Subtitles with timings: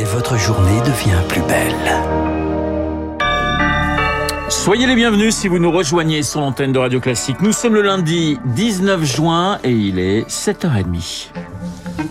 [0.00, 1.74] et votre journée devient plus belle.
[4.48, 7.36] Soyez les bienvenus si vous nous rejoignez sur l'antenne de Radio Classique.
[7.42, 11.28] Nous sommes le lundi 19 juin et il est 7h30.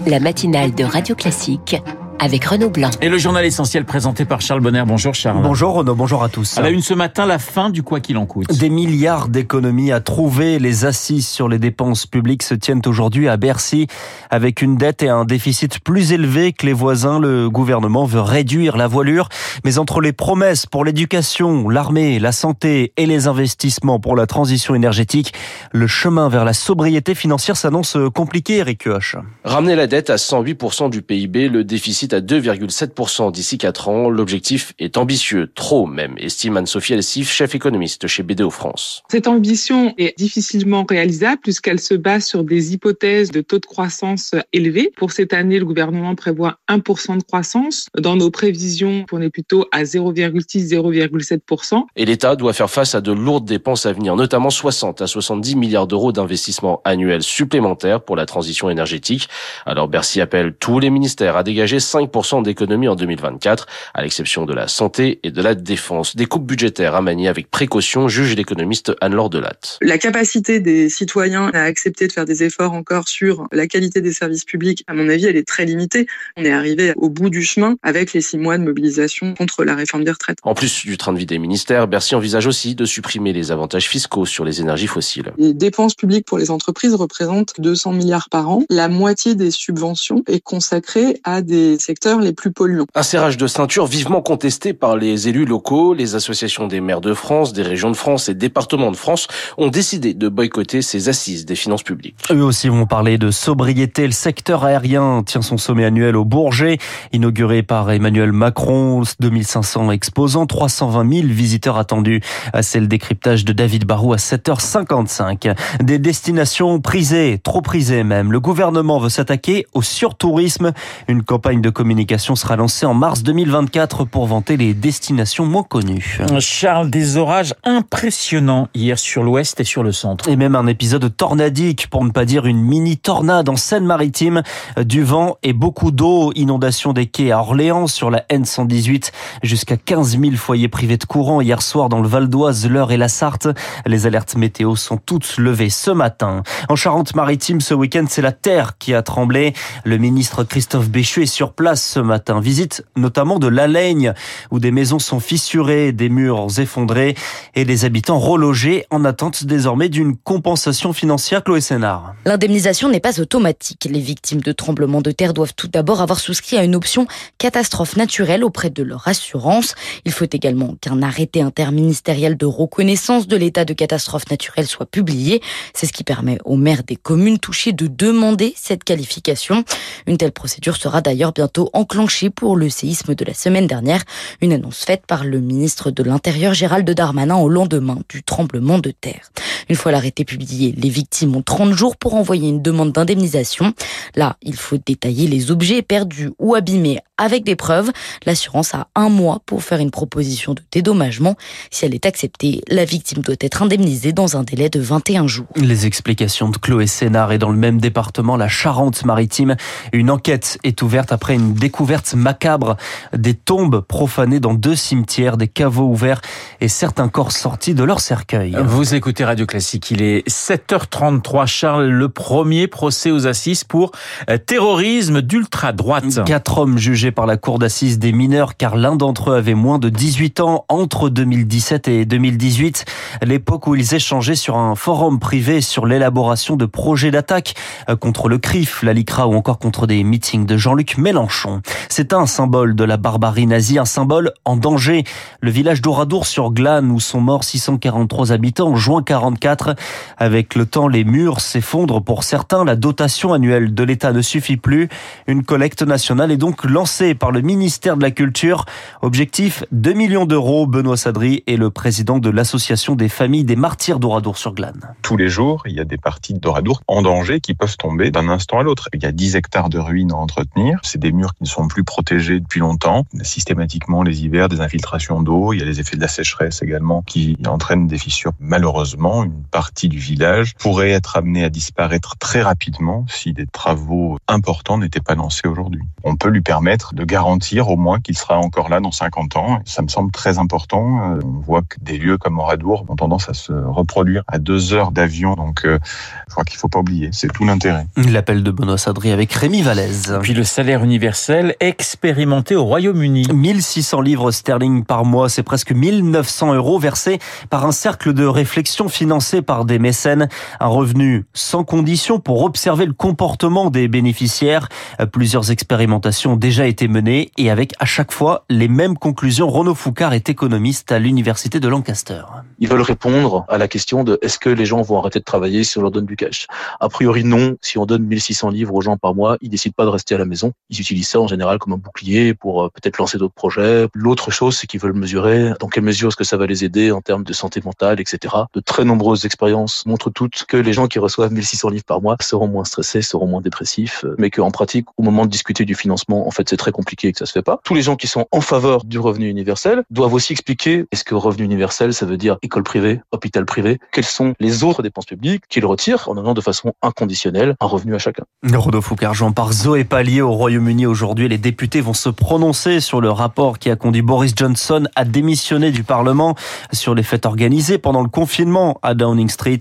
[0.05, 1.77] La matinale de Radio Classique
[2.19, 2.89] avec Renaud Blanc.
[3.01, 4.83] Et le journal essentiel présenté par Charles Bonner.
[4.85, 5.41] Bonjour Charles.
[5.41, 6.57] Bonjour Renaud, bonjour à tous.
[6.57, 8.51] À la une ce matin, la fin du quoi qu'il en coûte.
[8.57, 10.59] Des milliards d'économies à trouver.
[10.59, 13.87] Les assises sur les dépenses publiques se tiennent aujourd'hui à Bercy.
[14.29, 18.77] Avec une dette et un déficit plus élevé que les voisins, le gouvernement veut réduire
[18.77, 19.29] la voilure.
[19.63, 24.75] Mais entre les promesses pour l'éducation, l'armée, la santé et les investissements pour la transition
[24.75, 25.33] énergétique,
[25.71, 29.15] le chemin vers la sobriété financière s'annonce compliqué, Eric Huoche.
[29.43, 34.09] Ramener la dette à 108% du PIB, le déficit à 2,7% d'ici 4 ans.
[34.09, 39.03] L'objectif est ambitieux, trop même, estime Anne-Sophie Alessif, chef économiste chez BDO France.
[39.09, 44.33] Cette ambition est difficilement réalisable puisqu'elle se base sur des hypothèses de taux de croissance
[44.53, 44.91] élevés.
[44.95, 47.87] Pour cette année, le gouvernement prévoit 1% de croissance.
[47.97, 51.83] Dans nos prévisions, on est plutôt à 0,6-0,7%.
[51.95, 55.55] Et l'État doit faire face à de lourdes dépenses à venir, notamment 60 à 70
[55.55, 59.27] milliards d'euros d'investissements annuels supplémentaires pour la transition énergétique.
[59.65, 64.45] Alors Bercy appelle tous les ministères à dégager 5 5% d'économie en 2024, à l'exception
[64.45, 66.15] de la santé et de la défense.
[66.15, 69.77] Des coupes budgétaires à manier avec précaution, juge l'économiste Anne-Laure Delatte.
[69.81, 74.13] La capacité des citoyens à accepter de faire des efforts encore sur la qualité des
[74.13, 76.07] services publics, à mon avis, elle est très limitée.
[76.37, 79.75] On est arrivé au bout du chemin avec les six mois de mobilisation contre la
[79.75, 80.39] réforme des retraites.
[80.43, 83.87] En plus du train de vie des ministères, Bercy envisage aussi de supprimer les avantages
[83.87, 85.33] fiscaux sur les énergies fossiles.
[85.37, 88.63] Les dépenses publiques pour les entreprises représentent 200 milliards par an.
[88.69, 92.85] La moitié des subventions est consacrée à des secteurs les plus polluants.
[92.93, 97.15] Un serrage de ceinture vivement contesté par les élus locaux, les associations des maires de
[97.15, 101.47] France, des régions de France et départements de France ont décidé de boycotter ces assises
[101.47, 102.13] des finances publiques.
[102.29, 104.05] Eux aussi vont parler de sobriété.
[104.05, 106.77] Le secteur aérien tient son sommet annuel au Bourget,
[107.11, 109.01] inauguré par Emmanuel Macron.
[109.19, 112.21] 2500 exposants, 320 000 visiteurs attendus.
[112.61, 115.55] C'est le décryptage de David Barou à 7h55.
[115.81, 118.31] Des destinations prisées, trop prisées même.
[118.31, 120.71] Le gouvernement veut s'attaquer au surtourisme.
[121.07, 126.19] Une campagne de communication sera lancée en mars 2024 pour vanter les destinations moins connues.
[126.39, 130.27] Charles, des orages impressionnants hier sur l'ouest et sur le centre.
[130.29, 134.43] Et même un épisode tornadique, pour ne pas dire une mini tornade en Seine-Maritime.
[134.77, 139.11] Du vent et beaucoup d'eau, inondation des quais à Orléans sur la N118.
[139.43, 142.97] Jusqu'à 15 000 foyers privés de courant hier soir dans le Val d'Oise, l'Eure et
[142.97, 143.47] la Sarthe.
[143.85, 146.43] Les alertes météo sont toutes levées ce matin.
[146.69, 149.53] En Charente-Maritime, ce week-end, c'est la terre qui a tremblé.
[149.83, 152.39] Le ministre Christophe Béchu est sur place ce matin.
[152.39, 154.13] Visite notamment de l'Alaigne,
[154.49, 157.15] où des maisons sont fissurées, des murs effondrés
[157.53, 161.43] et des habitants relogés en attente désormais d'une compensation financière.
[161.43, 162.15] Chloé Sénard.
[162.23, 163.89] L'indemnisation n'est pas automatique.
[163.91, 167.07] Les victimes de tremblements de terre doivent tout d'abord avoir souscrit à une option
[167.39, 169.75] catastrophe naturelle auprès de leur assurance.
[170.05, 175.41] Il faut également qu'un arrêté interministériel de reconnaissance de l'état de catastrophe naturelle soit publié.
[175.73, 179.65] C'est ce qui permet aux maires des communes touchées de demander cette qualification.
[180.07, 184.03] Une telle procédure sera d'ailleurs bientôt enclenchée pour le séisme de la semaine dernière.
[184.41, 188.91] Une annonce faite par le ministre de l'Intérieur Gérald Darmanin au lendemain du tremblement de
[188.91, 189.31] terre.
[189.69, 193.73] Une fois l'arrêté publié, les victimes ont 30 jours pour envoyer une demande d'indemnisation.
[194.15, 197.91] Là, il faut détailler les objets perdus ou abîmés avec des preuves.
[198.25, 201.35] L'assurance a un mois pour faire une proposition de dédommagement.
[201.69, 205.45] Si elle est acceptée, la victime doit être indemnisée dans un délai de 21 jours.
[205.55, 209.55] Les explications de Chloé Sénard et dans le même département, la Charente-Maritime.
[209.93, 212.77] Une enquête est ouverte après une découverte macabre
[213.15, 216.21] des tombes profanées dans deux cimetières, des caveaux ouverts
[216.61, 218.55] et certains corps sortis de leur cercueil.
[218.63, 221.47] Vous écoutez Radio Classique, il est 7h33.
[221.47, 223.91] Charles, le premier procès aux assises pour
[224.29, 226.23] euh, terrorisme d'ultra-droite.
[226.25, 229.79] Quatre hommes jugés par la cour d'assises des mineurs car l'un d'entre eux avait moins
[229.79, 232.85] de 18 ans entre 2017 et 2018,
[233.23, 237.55] l'époque où ils échangeaient sur un forum privé sur l'élaboration de projets d'attaque
[237.89, 241.61] euh, contre le CRIF, la LICRA ou encore contre des meetings de Jean-Luc Mélenchon.
[241.89, 245.03] C'est un symbole de la barbarie nazie, un symbole en danger.
[245.41, 249.75] Le village d'Oradour sur Glane où sont morts 643 habitants en juin 44.
[250.17, 252.63] Avec le temps, les murs s'effondrent pour certains.
[252.65, 254.89] La dotation annuelle de l'État ne suffit plus.
[255.27, 258.65] Une collecte nationale est donc lancée par le ministère de la Culture.
[259.01, 260.67] Objectif 2 millions d'euros.
[260.67, 264.81] Benoît Sadri est le président de l'association des familles des martyrs d'Oradour sur Glane.
[265.01, 268.27] Tous les jours, il y a des parties d'Oradour en danger qui peuvent tomber d'un
[268.27, 268.89] instant à l'autre.
[268.93, 270.79] Il y a 10 hectares de ruines à entretenir.
[270.83, 273.05] C'est des murs qui ne sont plus protégés depuis longtemps.
[273.21, 275.53] Systématiquement, les hivers, des infiltrations d'eau.
[275.53, 278.33] Il y a les effets de la sécheresse également qui entraînent des fissures.
[278.39, 284.17] Malheureusement, une partie du village pourrait être amenée à disparaître très rapidement si des travaux
[284.27, 285.81] importants n'étaient pas lancés aujourd'hui.
[286.03, 289.35] On peut lui permettre permettre de garantir au moins qu'il sera encore là dans 50
[289.37, 289.59] ans.
[289.65, 291.13] Ça me semble très important.
[291.13, 294.73] Euh, on voit que des lieux comme Oradour ont tendance à se reproduire à deux
[294.73, 295.35] heures d'avion.
[295.35, 295.79] Donc, euh,
[296.27, 297.09] je crois qu'il faut pas oublier.
[297.11, 297.85] C'est tout l'intérêt.
[297.97, 300.11] L'appel de Benoît Sadri avec Rémi Vallès.
[300.21, 303.27] Puis le salaire universel expérimenté au Royaume-Uni.
[303.33, 307.19] 1600 livres sterling par mois, c'est presque 1900 euros versés
[307.49, 310.29] par un cercle de réflexion financé par des mécènes.
[310.59, 314.69] Un revenu sans condition pour observer le comportement des bénéficiaires.
[315.11, 319.49] Plusieurs expérimentations ont déjà été menées et avec à chaque fois les mêmes conclusions.
[319.49, 322.21] Renaud Foucard est économiste à l'université de Lancaster.
[322.59, 325.63] Ils veulent répondre à la question de est-ce que les gens vont arrêter de travailler
[325.63, 326.47] si on leur donne du cash?
[326.79, 327.57] A priori non.
[327.61, 330.17] Si on donne 1600 livres aux gens par mois, ils décident pas de rester à
[330.17, 330.53] la maison.
[330.69, 333.87] Ils utilisent ça en général comme un bouclier pour euh, peut-être lancer d'autres projets.
[333.93, 336.91] L'autre chose, c'est qu'ils veulent mesurer dans quelle mesure est-ce que ça va les aider
[336.91, 338.35] en termes de santé mentale, etc.
[338.53, 342.17] De très nombreuses expériences montrent toutes que les gens qui reçoivent 1600 livres par mois
[342.21, 345.75] seront moins stressés, seront moins dépressifs, euh, mais qu'en pratique, au moment de discuter du
[345.75, 347.59] financement, en fait, c'est très compliqué et que ça se fait pas.
[347.63, 351.15] Tous les gens qui sont en faveur du revenu universel doivent aussi expliquer est-ce que
[351.15, 355.43] revenu universel, ça veut dire école privée, hôpital privé, quelles sont les autres dépenses publiques
[355.49, 358.23] qu'ils retirent en donnant de façon inconditionnelle un revenu à chacun?
[358.53, 361.29] Rodolphe Foucargeon par Zoé Pallier au Royaume-Uni aujourd'hui.
[361.29, 365.71] Les députés vont se prononcer sur le rapport qui a conduit Boris Johnson à démissionner
[365.71, 366.35] du Parlement
[366.73, 369.59] sur les fêtes organisées pendant le confinement à Downing Street.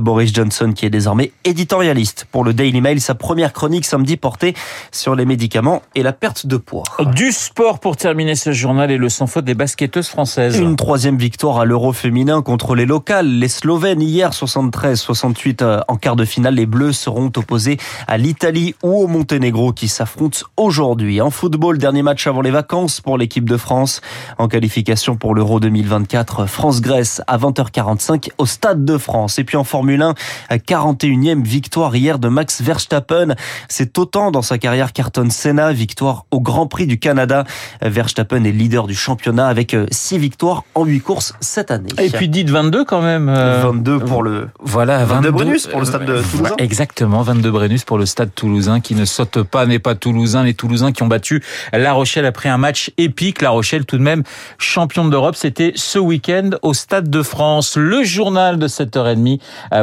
[0.00, 3.00] Boris Johnson qui est désormais éditorialiste pour le Daily Mail.
[3.00, 4.54] Sa première chronique samedi portée
[4.92, 6.84] sur les médicaments et la perte de poids.
[7.14, 10.58] Du sport pour terminer ce journal et le sans faute des basketteuses françaises.
[10.58, 15.96] Une troisième victoire à l'Euro féminin contre les locales, les Slovènes hier 73-68 euh, en
[15.96, 16.54] quart de finale.
[16.54, 21.20] Les Bleus seront opposés à l'Italie ou au Monténégro qui s'affrontent aujourd'hui.
[21.20, 24.00] En football, dernier match avant les vacances pour l'équipe de France
[24.38, 26.46] en qualification pour l'Euro 2024.
[26.46, 29.38] France-Grèce à 20h45 au Stade de France.
[29.38, 30.14] Et puis en Formule 1,
[30.50, 33.34] 41e victoire hier de Max Verstappen.
[33.68, 37.44] C'est autant dans sa carrière qu'Ayrton Senna, victoire au Grand Prix du Canada.
[37.82, 41.90] Verstappen est leader du championnat avec 6 victoires en 8 courses cette année.
[41.98, 43.32] Et puis dites 22 quand même.
[43.32, 46.54] 22 pour le voilà 22, bonus pour le stade de Toulousain.
[46.58, 50.42] Exactement, 22 bonus pour le stade toulousain qui ne saute pas, n'est pas toulousain.
[50.44, 51.42] Les Toulousains qui ont battu
[51.72, 53.42] La Rochelle après un match épique.
[53.42, 54.22] La Rochelle tout de même
[54.58, 55.36] championne d'Europe.
[55.36, 57.76] C'était ce week-end au Stade de France.
[57.76, 59.40] Le journal de 7h30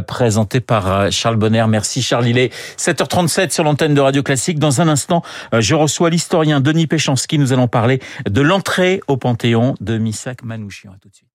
[0.07, 1.65] présenté par Charles Bonner.
[1.67, 2.27] Merci Charles.
[2.27, 4.59] Il est 7h37 sur l'antenne de Radio Classique.
[4.59, 5.21] Dans un instant,
[5.57, 7.39] je reçois l'historien Denis Péchanski.
[7.39, 10.91] Nous allons parler de l'entrée au Panthéon de Missak Manouchian.
[10.91, 11.29] À tout de suite.